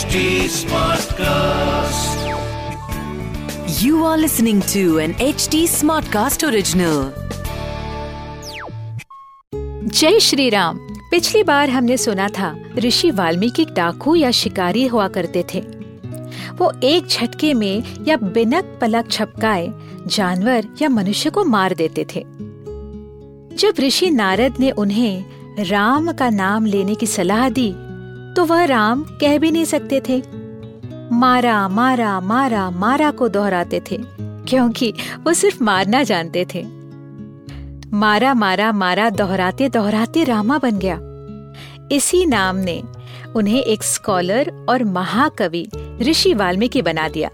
[0.00, 2.20] HD Smartcast.
[3.82, 7.00] You are listening to an HD Smartcast original.
[9.84, 10.78] जय श्री राम
[11.10, 15.60] पिछली बार हमने सुना था, ऋषि वाल्मीकि डाकू या शिकारी हुआ करते थे
[16.58, 19.68] वो एक झटके में या बिनक पलक छपकाए
[20.06, 22.24] जानवर या मनुष्य को मार देते थे
[23.56, 25.24] जब ऋषि नारद ने उन्हें
[25.64, 27.72] राम का नाम लेने की सलाह दी
[28.36, 30.22] तो वह राम कह भी नहीं सकते थे।
[31.12, 33.98] मारा मारा मारा मारा को दोहराते थे,
[34.48, 34.92] क्योंकि
[35.24, 36.64] वो सिर्फ़ मारना जानते थे।
[37.92, 40.98] मारा मारा मारा दोहराते दोहराते रामा बन गया।
[41.92, 42.82] इसी नाम ने
[43.36, 45.68] उन्हें एक स्कॉलर और महाकवि
[46.00, 47.30] ऋषि वाल्मीकि बना दिया।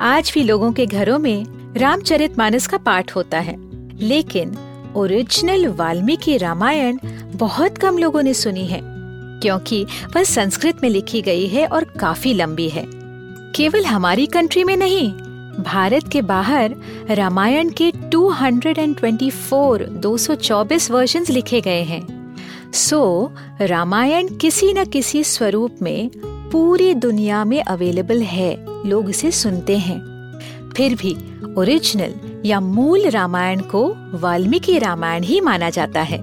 [0.00, 3.56] आज भी लोगों के घरों में रामचरितमानस का पाठ होता है,
[3.98, 4.56] लेकिन
[4.96, 6.98] ओरिजिनल वाल्मीकि रामायण
[7.34, 8.97] बहुत कम लोगों ने सुनी है।
[9.42, 12.84] क्योंकि वह संस्कृत में लिखी गई है और काफ़ी लंबी है।
[13.54, 15.12] केवल हमारी कंट्री में नहीं
[15.64, 16.74] भारत के बाहर
[17.10, 22.18] रामायण के 224 224 वर्जन्स लिखे गए हैं।
[22.72, 26.10] सो so, रामायण किसी न किसी स्वरूप में
[26.52, 30.18] पूरी दुनिया में अवेलेबल है लोग इसे सुनते हैं।
[30.76, 31.16] फिर भी
[31.58, 32.14] ओरिजिनल
[32.44, 36.18] या मूल रामायण को वाल्मीकि रामायण ही माना जाता है।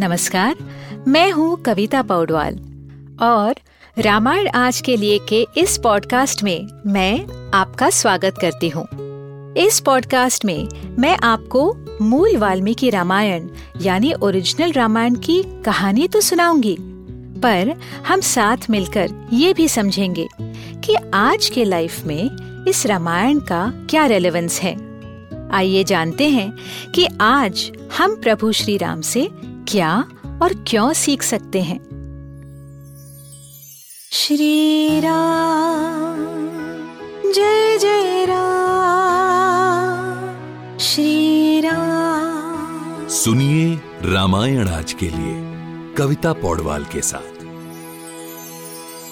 [0.00, 0.56] नमस्कार
[1.08, 2.54] मैं हूँ कविता पौडवाल
[3.22, 3.54] और
[3.98, 8.86] रामायण आज के लिए के इस पॉडकास्ट में मैं आपका स्वागत करती हूँ।
[9.56, 11.64] इस पॉडकास्ट में मैं आपको
[12.02, 13.48] मूल वाल्मीकि रामायण,
[13.80, 16.76] यानी ओरिजिनल रामायण की कहानी तो सुनाऊँगी,
[17.40, 17.74] पर
[18.08, 20.28] हम साथ मिलकर ये भी समझेंगे
[20.84, 24.74] कि आज के लाइफ में इस रामायण का क्या रेलेवेंस है।
[25.50, 26.52] आइए जानते हैं
[26.94, 29.28] कि आज हम प्रभु श्री राम से
[29.68, 30.04] क्या
[30.42, 31.80] और क्यों सीख सकते हैं?
[34.12, 36.16] श्री राम
[37.32, 45.54] जय जय राम। श्री राम। सुनिए रामायण आज के लिए
[45.94, 47.42] कविता पौडवाल के साथ।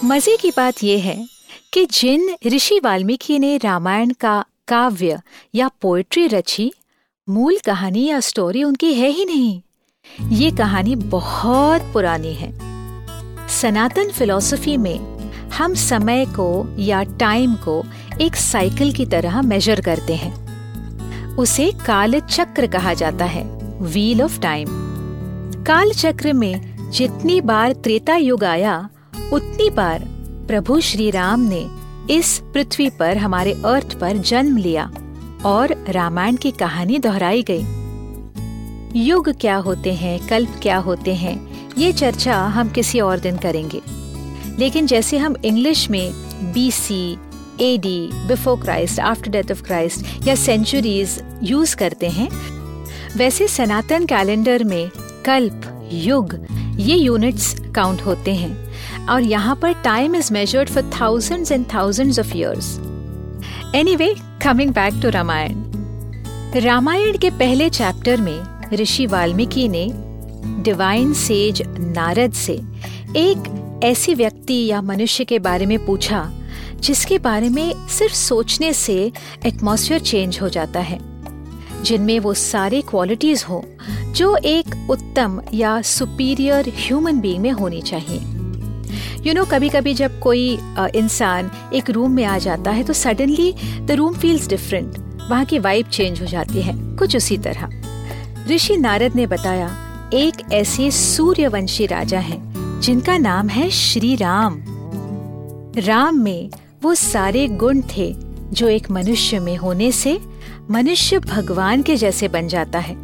[0.04, 1.28] मज़े की बात यह है
[1.72, 5.20] कि जिन ऋषि वाल्मीकि ने रामायण का काव्य
[5.54, 6.72] या पोएट्री रची
[7.28, 9.62] मूल कहानी या स्टोरी उनकी है ही नहीं।
[10.22, 12.52] ये कहानी बहुत पुरानी है।
[13.48, 17.84] सनातन फिलॉसफी में हम समय को या टाइम को
[18.20, 23.44] एक साइकिल की तरह मेजर करते हैं। उसे काल चक्र कहा जाता है
[23.80, 24.68] व्हील ऑफ़ टाइम
[25.64, 28.88] काल चक्र में जितनी बार त्रेता युग आया,
[29.32, 30.04] उतनी बार
[30.48, 31.66] प्रभु श्री राम ने
[32.10, 34.90] इस पृथ्वी पर हमारे अर्थ पर जन्म लिया
[35.46, 37.79] और रामायण की कहानी दोहराई गई।
[38.96, 41.38] युग क्या होते हैं, कल्प क्या होते हैं,
[41.78, 43.80] ये चर्चा हम किसी और दिन करेंगे।
[44.58, 46.12] लेकिन जैसे हम इंग्लिश में
[46.52, 47.02] B C
[47.60, 52.28] A D before Christ after death of Christ या सेंचुरीज यूज़ करते हैं,
[53.16, 54.90] वैसे सनातन कैलेंडर में
[55.26, 56.36] कल्प, युग,
[56.80, 62.18] ये यूनिट्स काउंट होते हैं। और यहाँ पर time is measured for thousands and thousands
[62.18, 62.78] of years
[63.74, 65.68] anyway coming back to Ramayan
[66.56, 69.86] Ramayan के पहले चैप्टर में ऋषि वाल्मीकि ने
[70.64, 72.52] डिवाइन सेज नारद से
[73.18, 76.30] एक ऐसी व्यक्ति या मनुष्य के बारे में पूछा,
[76.76, 79.12] जिसके बारे में सिर्फ़ सोचने से
[79.46, 80.98] एटमॉस्फेयर चेंज हो जाता है,
[81.82, 83.62] जिनमें वो सारी क्वालिटीज हो
[84.16, 88.18] जो एक उत्तम या सुपीरियर ह्यूमन बीइंग में होनी चाहिए।
[89.26, 90.48] यू नो कभी कभी जब कोई
[90.96, 95.58] इंसान एक रूम में आ जाता है तो suddenly the room feels different वहाँ की
[95.58, 97.68] वाइब चेंज हो जाती है, कुछ उसी तरह।
[98.50, 99.76] ऋषि नारद ने बताया
[100.14, 104.60] एक ऐसे सूर्यवंशी राजा हैं जिनका नाम है श्री राम
[105.76, 106.50] राम में
[106.82, 108.14] वो सारे गुण थे
[108.52, 110.20] जो एक मनुष्य में होने से
[110.70, 112.96] मनुष्य भगवान के जैसे बन जाता है।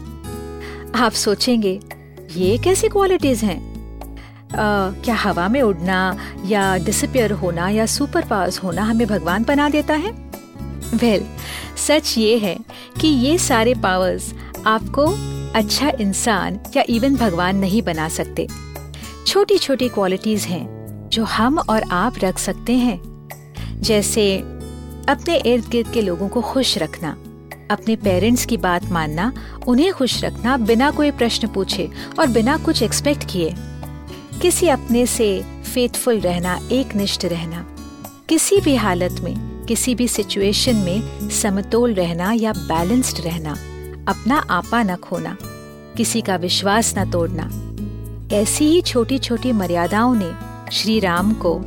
[0.94, 1.80] आप सोचेंगे
[2.36, 3.76] ये कैसी क्वालिटीज हैं?
[4.48, 6.16] अ, क्या हवा में उड़ना
[6.46, 10.10] या डिसपियर होना या सुपर पावर्स होना हमें भगवान बना देता है?
[10.94, 12.58] वेल well, सच ये है
[13.00, 14.34] कि ये सारे पावर्स
[14.66, 15.06] आपको
[15.54, 18.48] अच्छा इंसान या इवन भगवान नहीं बना सकते।
[19.26, 20.66] छोटी छोटी क्वालिटीज हैं
[21.12, 23.28] जो हम और आप रख सकते हैं।
[23.80, 24.38] जैसे,
[25.08, 27.10] अपने इर्द गिर्द के लोगों को खुश रखना,
[27.70, 29.32] अपने पेरेंट्स की बात मानना,
[29.66, 33.54] उन्हें खुश रखना बिना कोई प्रश्न पूछे और बिना कुछ एक्सपेक्ट किए।
[34.42, 37.66] किसी अपने से फेथफुल रहना एक निष्ठ रहना।
[38.28, 43.56] किसी भी हालत में, किसी भी सिचुएशन में समतोल रहना या बैलेंस्ड रहना।
[44.08, 45.36] अपना आपा न खोना,
[45.96, 47.50] किसी का विश्वास न तोड़ना।
[48.36, 50.32] ऐसी ही छोटी छोटी मर्यादाओं ने
[50.72, 51.58] श्री राम को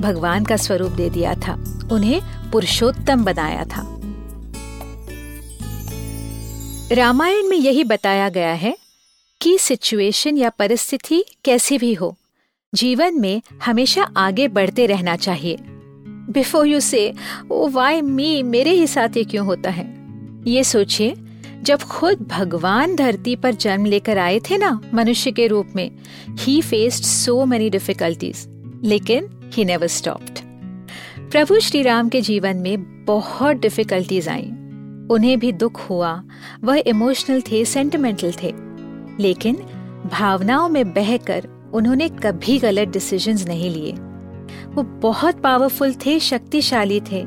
[0.00, 1.54] भगवान का स्वरूप दे दिया था,
[1.92, 2.20] उन्हें
[2.50, 3.94] पुरुषोत्तम बनाया था।
[6.92, 8.76] रामायण में यही बताया गया है
[9.40, 12.16] कि सिचुएशन या परिस्थिति कैसी भी हो,
[12.74, 15.56] जीवन में हमेशा आगे बढ़ते रहना चाहिए।
[16.30, 17.12] बिफोर यू से
[17.50, 19.86] ओ वाई मी मेरे ही साथ ये क्यों होता है?
[20.46, 21.14] ये सोचिए
[21.62, 25.90] जब खुद भगवान धरती पर जन्म लेकर आए थे ना मनुष्य के रूप में
[26.38, 28.48] he faced so many difficulties
[28.84, 30.38] लेकिन ही नेवर स्टॉप्ड
[31.30, 34.42] प्रभु श्री राम के जीवन में बहुत डिफिकल्टीज आई।
[35.10, 36.22] उन्हें भी दुख हुआ,
[36.64, 38.54] वह इमोशनल थे सेंटिमेंटल थे।
[39.20, 39.56] लेकिन
[40.06, 43.92] भावनाओं में बहकर उन्होंने कभी गलत डिसीजंस नहीं लिए।
[44.66, 47.26] वो बहुत पावरफुल थे, शक्तिशाली थे,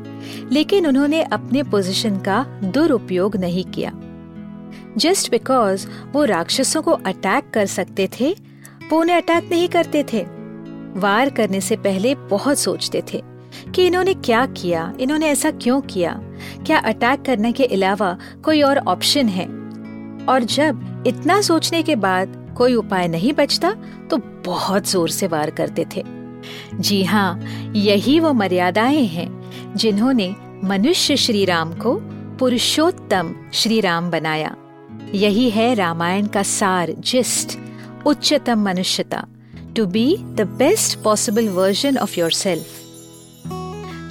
[0.51, 3.91] लेकिन उन्होंने अपने पोजीशन का दुरुपयोग नहीं किया।
[4.97, 8.35] जस्ट बिकॉज़ वो राक्षसों को अटैक कर सकते थे,
[8.91, 10.21] वो उन्हें अटैक नहीं करते थे।
[10.99, 13.21] वार करने से पहले बहुत सोचते थे
[13.75, 16.19] कि इन्होंने क्या किया, इन्होंने ऐसा क्यों किया?
[16.65, 19.45] क्या अटैक करने के अलावा कोई और ऑप्शन है?
[20.25, 23.71] और जब इतना सोचने के बाद कोई उपाय नहीं बचता
[24.09, 26.03] तो बहुत ज़ोर से वार करते थे।
[26.75, 27.39] जी हाँ
[27.75, 31.95] यही वो मर्यादाएँ हैं जिन्होंने मनुष्य श्री राम को
[32.39, 34.55] पुरुषोत्तम श्री राम बनाया।
[35.13, 37.59] यही है रामायण का सार, जिस्ट,
[38.05, 39.27] उच्चतम मनुष्यता
[39.75, 42.67] to be the best possible version of your self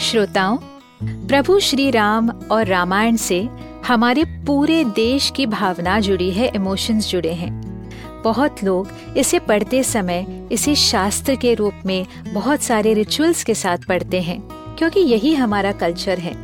[0.00, 0.56] श्रोताओं,
[1.02, 3.48] प्रभु श्री राम और रामायण से
[3.86, 7.60] हमारे पूरे देश की भावना जुड़ी है इमोशंस जुड़े हैं।
[8.24, 13.78] बहुत लोग इसे पढ़ते समय, इसे शास्त्र के रूप में बहुत सारे रिचुअल्स के साथ
[13.88, 14.40] पढ़ते हैं,
[14.76, 16.34] क्योंकि यही हमारा कल्चर है।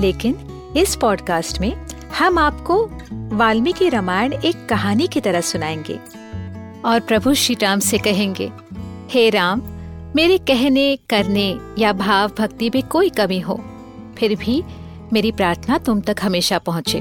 [0.00, 0.36] लेकिन
[0.76, 6.00] इस पॉडकास्ट में हम आपको वाल्मीकि रामायण एक कहानी की तरह सुनाएँगे।
[6.84, 8.50] और प्रभु श्री राम से कहेंगे,
[9.10, 9.62] हे राम,
[10.16, 13.64] मेरे कहने, करने या भाव भक्ति में कोई कमी हो,
[14.18, 14.64] फिर भी
[15.12, 16.98] मेरी प्रार्थना तुम तक हमेशा पहुँचे।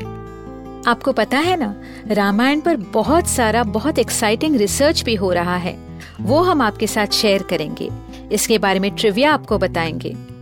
[0.89, 1.75] आपको पता है ना,
[2.07, 5.79] रामायण पर बहुत सारा, बहुत एक्साइटिंग रिसर्च भी हो रहा है।
[6.21, 7.89] वो हम आपके साथ शेयर करेंगे।
[8.31, 10.36] इसके बारे में ट्रिविया आपको बताएँगे।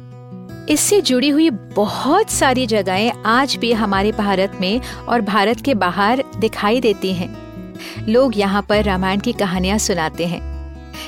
[0.69, 6.23] इससे जुड़ी हुई बहुत सारी जगहें आज भी हमारे भारत में और भारत के बाहर
[6.39, 10.41] दिखाई देती हैं। लोग यहाँ पर रामायण की कहानियाँ सुनाते हैं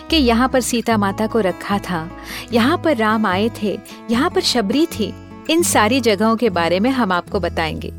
[0.10, 2.10] कि यहाँ पर सीता माता को रखा था,
[2.54, 3.78] यहाँ पर राम आए थे,
[4.12, 5.14] यहाँ पर शबरी थी।
[5.50, 7.92] इन सारी जगहों के बारे में हम आपको बताएँगे।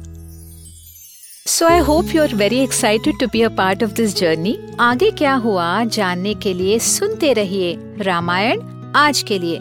[1.46, 5.10] So I hope you are very excited to be a part of this journey आगे
[5.10, 8.62] क्या हुआ, जानने के लिए सुनते रहिए रामायण
[8.96, 9.60] आज के लिए।